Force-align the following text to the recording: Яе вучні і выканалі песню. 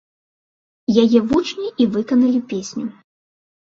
Яе 1.03 1.19
вучні 1.35 1.67
і 1.81 1.89
выканалі 1.93 2.45
песню. 2.53 2.85